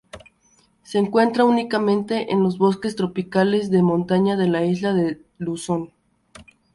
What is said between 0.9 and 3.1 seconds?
encuentra únicamente en los bosques